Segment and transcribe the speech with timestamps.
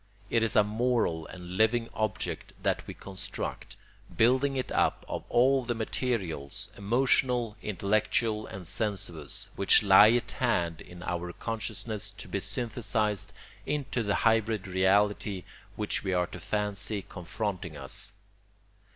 [0.31, 3.75] It is a moral and living object that we construct,
[4.17, 10.31] building it up out of all the materials, emotional, intellectual, and sensuous, which lie at
[10.31, 13.31] hand in our consciousness to be synthesised
[13.67, 15.43] into the hybrid reality
[15.75, 18.11] which we are to fancy confronting us.